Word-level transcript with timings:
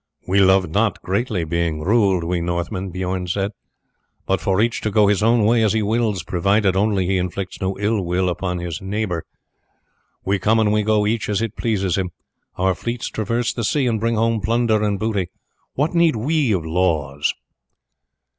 "We 0.27 0.39
love 0.39 0.67
not 0.71 0.99
greatly 1.03 1.43
being 1.43 1.81
ruled, 1.81 2.23
we 2.23 2.41
Northmen," 2.41 2.89
Bijorn 2.89 3.27
said, 3.27 3.51
"but 4.25 4.41
for 4.41 4.59
each 4.59 4.81
to 4.81 4.89
go 4.89 5.05
his 5.05 5.21
own 5.21 5.45
way 5.45 5.61
as 5.63 5.73
he 5.73 5.83
wills, 5.83 6.23
provided 6.23 6.75
only 6.75 7.05
he 7.05 7.19
inflicts 7.19 7.61
no 7.61 7.77
ill 7.77 8.27
upon 8.27 8.57
his 8.57 8.81
neighbour. 8.81 9.25
We 10.25 10.39
come 10.39 10.57
and 10.59 10.73
we 10.73 10.81
go 10.81 11.05
each 11.05 11.29
as 11.29 11.39
it 11.43 11.55
pleases 11.55 11.99
him. 11.99 12.09
Our 12.55 12.73
fleets 12.73 13.09
traverse 13.11 13.53
the 13.53 13.63
sea 13.63 13.85
and 13.85 13.99
bring 13.99 14.15
home 14.15 14.41
plunder 14.41 14.81
and 14.81 14.97
booty. 14.99 15.29
What 15.75 15.93
need 15.93 16.15
we 16.15 16.51
of 16.51 16.65
laws?" 16.65 17.35